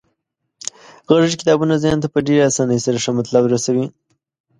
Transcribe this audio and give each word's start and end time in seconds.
غږیز 1.13 1.33
کتابونه 1.41 1.75
ذهن 1.83 1.97
ته 2.03 2.07
په 2.13 2.19
ډیرې 2.25 2.47
اسانۍ 2.49 2.79
سره 2.85 2.97
ښه 3.03 3.11
مطلب 3.19 3.43
رسوي. 3.53 3.85